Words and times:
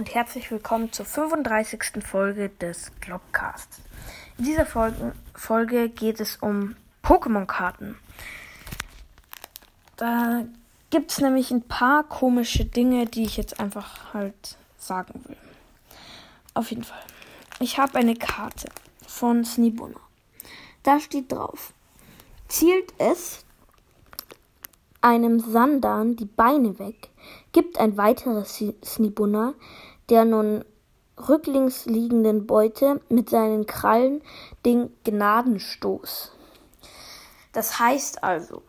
und 0.00 0.14
herzlich 0.14 0.50
willkommen 0.50 0.90
zur 0.92 1.04
35. 1.04 2.02
Folge 2.02 2.48
des 2.48 2.90
Globcasts. 3.02 3.82
In 4.38 4.46
dieser 4.46 4.64
Folge, 4.64 5.12
Folge 5.34 5.90
geht 5.90 6.20
es 6.20 6.36
um 6.36 6.74
Pokémon-Karten. 7.02 7.98
Da 9.98 10.46
gibt 10.88 11.10
es 11.10 11.20
nämlich 11.20 11.50
ein 11.50 11.68
paar 11.68 12.04
komische 12.04 12.64
Dinge, 12.64 13.04
die 13.04 13.24
ich 13.24 13.36
jetzt 13.36 13.60
einfach 13.60 14.14
halt 14.14 14.56
sagen 14.78 15.22
will. 15.28 15.36
Auf 16.54 16.70
jeden 16.70 16.84
Fall. 16.84 17.04
Ich 17.58 17.78
habe 17.78 17.98
eine 17.98 18.14
Karte 18.14 18.70
von 19.06 19.44
Snibuna. 19.44 20.00
Da 20.82 20.98
steht 20.98 21.30
drauf. 21.30 21.74
Zielt 22.48 22.94
es 22.96 23.44
einem 25.02 25.40
Sandan 25.40 26.16
die 26.16 26.26
Beine 26.26 26.78
weg, 26.78 27.10
gibt 27.52 27.78
ein 27.78 27.96
weiteres 27.96 28.62
Snibunna 28.84 29.54
der 30.10 30.24
nun 30.24 30.64
rücklings 31.28 31.86
liegenden 31.86 32.46
Beute 32.46 33.00
mit 33.08 33.30
seinen 33.30 33.66
Krallen 33.66 34.22
den 34.64 34.90
Gnadenstoß. 35.04 36.32
Das 37.52 37.78
heißt 37.78 38.22
also, 38.22 38.62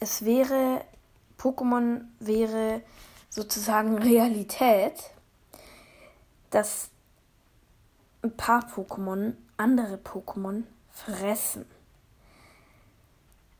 es 0.00 0.24
wäre, 0.24 0.82
Pokémon 1.38 2.02
wäre 2.18 2.82
sozusagen 3.28 3.98
Realität, 4.02 4.94
dass 6.50 6.90
ein 8.22 8.36
paar 8.36 8.66
Pokémon 8.66 9.34
andere 9.56 9.96
Pokémon 9.96 10.64
fressen. 10.90 11.64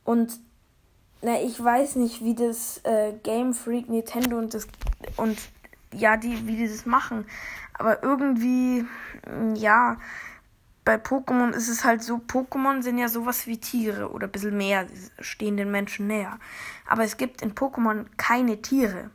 Und 0.05 0.41
na, 1.23 1.41
ich 1.41 1.63
weiß 1.63 1.97
nicht, 1.97 2.25
wie 2.25 2.35
das 2.35 2.81
äh, 2.85 3.13
Game 3.23 3.53
Freak, 3.53 3.89
Nintendo 3.89 4.39
und 4.39 4.55
das 4.55 4.67
und 5.17 5.39
ja, 5.93 6.17
die, 6.17 6.47
wie 6.47 6.57
die 6.57 6.69
das 6.69 6.87
machen. 6.87 7.25
Aber 7.75 8.03
irgendwie, 8.03 8.85
mm, 9.27 9.55
ja, 9.55 9.99
bei 10.85 10.97
Pokémon 10.97 11.51
ist 11.51 11.69
es 11.69 11.85
halt 11.85 12.03
so, 12.03 12.17
Pokémon 12.17 12.83
sind 12.83 12.99
ja 12.99 13.09
sowas 13.09 13.47
wie 13.47 13.59
Tiere 13.59 14.11
oder 14.11 14.27
ein 14.27 14.33
bisschen 14.33 14.57
mehr, 14.57 14.87
stehen 15.21 15.57
den 15.57 15.71
Menschen 15.71 16.07
näher. 16.07 16.39
Aber 16.87 17.05
es 17.05 17.17
gibt 17.17 17.43
in 17.43 17.55
Pokémon 17.55 18.07
keine 18.17 18.63
Tiere. 18.63 19.11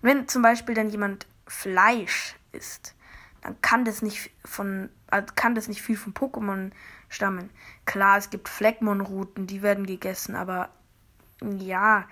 Wenn 0.00 0.26
zum 0.28 0.42
Beispiel 0.42 0.74
dann 0.74 0.90
jemand 0.90 1.26
Fleisch 1.46 2.36
isst, 2.52 2.94
dann 3.42 3.60
kann 3.60 3.84
das 3.84 4.02
nicht 4.02 4.30
von, 4.44 4.88
äh, 5.10 5.22
kann 5.34 5.54
das 5.54 5.68
nicht 5.68 5.82
viel 5.82 5.96
von 5.96 6.14
Pokémon 6.14 6.70
stammen. 7.08 7.50
Klar, 7.84 8.18
es 8.18 8.30
gibt 8.30 8.48
Fleckmon-Routen, 8.48 9.46
die 9.46 9.62
werden 9.62 9.86
gegessen, 9.86 10.34
aber 10.34 10.70
ja, 11.58 12.08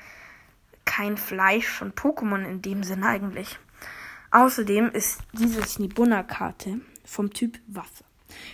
kein 0.84 1.16
Fleisch 1.16 1.68
von 1.68 1.92
Pokémon 1.92 2.44
in 2.44 2.62
dem 2.62 2.82
Sinn 2.82 3.04
eigentlich. 3.04 3.58
Außerdem 4.30 4.90
ist 4.90 5.20
diese 5.32 5.62
Snibunna-Karte 5.62 6.80
vom 7.04 7.32
Typ 7.32 7.58
Wasser. 7.66 8.04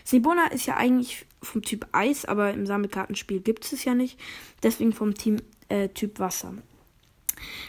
Snibunna 0.06 0.46
ist 0.46 0.66
ja 0.66 0.76
eigentlich 0.76 1.26
vom 1.42 1.62
Typ 1.62 1.86
Eis, 1.92 2.24
aber 2.24 2.52
im 2.52 2.66
Sammelkartenspiel 2.66 3.40
gibt 3.40 3.70
es 3.70 3.84
ja 3.84 3.94
nicht. 3.94 4.18
Deswegen 4.62 4.92
vom 4.92 5.14
Team, 5.14 5.42
äh, 5.68 5.88
Typ 5.88 6.18
Wasser. 6.18 6.54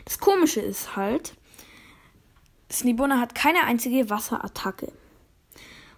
Das 0.05 0.19
Komische 0.19 0.61
ist 0.61 0.95
halt, 0.95 1.35
Snibunna 2.71 3.19
hat 3.19 3.35
keine 3.35 3.63
einzige 3.63 4.09
Wasserattacke. 4.09 4.91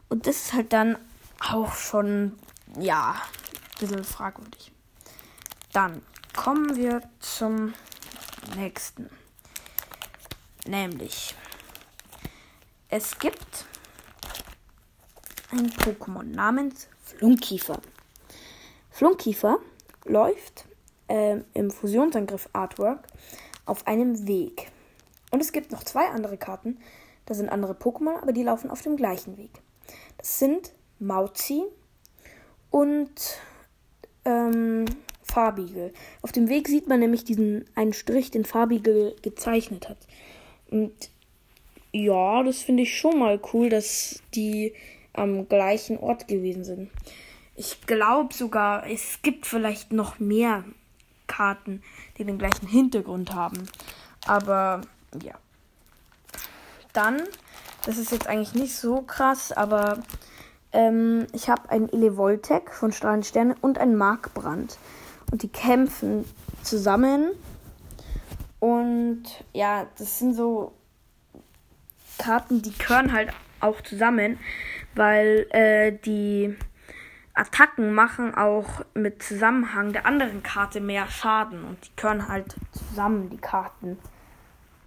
Und 0.07 0.25
das 0.25 0.37
ist 0.37 0.53
halt 0.53 0.73
dann 0.73 0.97
auch 1.39 1.75
schon, 1.75 2.33
ja, 2.79 3.11
ein 3.11 3.79
bisschen 3.79 4.03
fragwürdig. 4.03 4.71
Dann 5.71 6.01
kommen 6.35 6.75
wir 6.75 7.01
zum 7.19 7.73
nächsten. 8.55 9.09
Nämlich, 10.65 11.35
es 12.89 13.17
gibt 13.19 13.65
ein 15.51 15.69
Pokémon 15.69 16.23
namens 16.23 16.87
Flunkiefer. 17.03 17.79
Flunkiefer 18.89 19.59
läuft 20.05 20.65
äh, 21.07 21.37
im 21.53 21.69
Fusionsangriff 21.69 22.49
Artwork 22.53 23.07
auf 23.65 23.85
einem 23.87 24.27
Weg. 24.27 24.71
Und 25.31 25.39
es 25.41 25.51
gibt 25.51 25.71
noch 25.71 25.83
zwei 25.83 26.07
andere 26.07 26.37
Karten. 26.37 26.79
Das 27.27 27.37
sind 27.37 27.49
andere 27.49 27.73
Pokémon, 27.73 28.19
aber 28.21 28.31
die 28.31 28.43
laufen 28.43 28.71
auf 28.71 28.81
dem 28.81 28.97
gleichen 28.97 29.37
Weg. 29.37 29.51
Das 30.17 30.39
sind 30.39 30.73
Mauzi 30.97 31.63
und 32.71 33.39
ähm, 34.25 34.85
Farbigel. 35.21 35.93
Auf 36.23 36.31
dem 36.31 36.49
Weg 36.49 36.67
sieht 36.67 36.87
man 36.87 36.99
nämlich 36.99 37.23
diesen 37.23 37.65
einen 37.75 37.93
Strich, 37.93 38.31
den 38.31 38.45
Farbigel 38.45 39.15
gezeichnet 39.21 39.89
hat. 39.89 39.99
Und 40.71 41.11
ja, 41.91 42.43
das 42.43 42.61
finde 42.61 42.83
ich 42.83 42.97
schon 42.97 43.19
mal 43.19 43.39
cool, 43.53 43.69
dass 43.69 44.21
die 44.35 44.73
am 45.13 45.47
gleichen 45.47 45.97
Ort 45.97 46.27
gewesen 46.27 46.63
sind. 46.63 46.91
Ich 47.55 47.81
glaube 47.87 48.33
sogar, 48.33 48.89
es 48.89 49.21
gibt 49.21 49.45
vielleicht 49.45 49.91
noch 49.91 50.19
mehr 50.19 50.63
Karten, 51.27 51.81
die 52.17 52.23
den 52.23 52.37
gleichen 52.37 52.67
Hintergrund 52.67 53.33
haben. 53.33 53.67
Aber 54.25 54.81
ja. 55.23 55.33
Dann, 56.93 57.21
das 57.85 57.97
ist 57.97 58.11
jetzt 58.11 58.27
eigentlich 58.27 58.53
nicht 58.53 58.75
so 58.75 59.01
krass, 59.01 59.51
aber 59.51 59.99
ähm, 60.71 61.27
ich 61.33 61.49
habe 61.49 61.69
ein 61.69 61.91
Elevoltec 61.91 62.73
von 62.73 62.91
Strahlensterne 62.91 63.55
und 63.61 63.77
ein 63.77 63.95
Markbrand 63.95 64.77
und 65.31 65.43
die 65.43 65.49
kämpfen 65.49 66.25
zusammen. 66.63 67.29
Und 68.59 69.23
ja, 69.53 69.87
das 69.97 70.19
sind 70.19 70.33
so 70.33 70.73
Karten, 72.19 72.61
die 72.61 72.77
gehören 72.77 73.11
halt 73.11 73.31
auch 73.59 73.81
zusammen, 73.81 74.37
weil 74.93 75.47
äh, 75.49 75.91
die 75.91 76.55
Attacken 77.33 77.93
machen 77.93 78.35
auch 78.35 78.85
mit 78.93 79.23
Zusammenhang 79.23 79.93
der 79.93 80.05
anderen 80.05 80.43
Karte 80.43 80.81
mehr 80.81 81.07
Schaden 81.07 81.63
und 81.63 81.85
die 81.85 81.95
gehören 81.95 82.27
halt 82.27 82.55
zusammen, 82.71 83.29
die 83.29 83.37
Karten. 83.37 83.97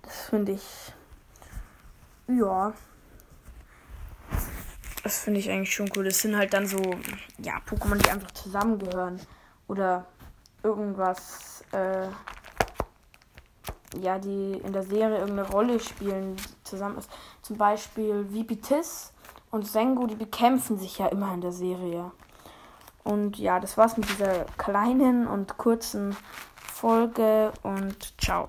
Das 0.03 0.29
finde 0.29 0.53
ich. 0.53 0.93
Ja. 2.29 2.73
Das 5.03 5.21
finde 5.21 5.41
ich 5.41 5.51
eigentlich 5.51 5.75
schon 5.75 5.91
cool. 5.97 6.05
Das 6.05 6.21
sind 6.21 6.37
halt 6.37 6.53
dann 6.53 6.67
so, 6.67 6.79
ja, 7.39 7.55
Pokémon, 7.69 7.97
die 7.97 8.11
einfach 8.11 8.31
zusammengehören. 8.31 9.21
Oder 9.67 10.07
irgendwas, 10.63 11.65
äh, 11.73 12.07
ja, 14.01 14.19
die 14.19 14.61
in 14.65 14.73
der 14.73 14.83
Serie 14.83 15.19
irgendeine 15.19 15.49
Rolle 15.49 15.81
spielen, 15.81 16.37
zusammen 16.65 16.99
ist. 16.99 17.11
Zum 17.43 17.57
Beispiel 17.57 18.27
Vipitis 18.33 19.13
und 19.51 19.67
Sengo, 19.67 20.07
die 20.07 20.15
bekämpfen 20.15 20.79
sich 20.79 20.99
ja 20.99 21.07
immer 21.07 21.33
in 21.35 21.41
der 21.41 21.53
Serie. 21.53 22.11
Und 23.05 23.39
ja, 23.39 23.59
das 23.61 23.77
war's 23.77 23.97
mit 23.97 24.09
dieser 24.09 24.45
kleinen 24.57 25.27
und 25.27 25.59
kurzen 25.59 26.17
Folge 26.55 27.53
und 27.63 28.15
ciao. 28.21 28.49